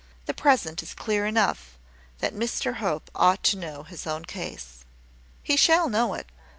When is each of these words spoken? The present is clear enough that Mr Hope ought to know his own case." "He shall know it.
The 0.25 0.33
present 0.33 0.81
is 0.81 0.95
clear 0.95 1.27
enough 1.27 1.77
that 2.21 2.33
Mr 2.33 2.77
Hope 2.77 3.11
ought 3.13 3.43
to 3.43 3.55
know 3.57 3.83
his 3.83 4.07
own 4.07 4.25
case." 4.25 4.83
"He 5.43 5.55
shall 5.55 5.89
know 5.89 6.15
it. 6.15 6.25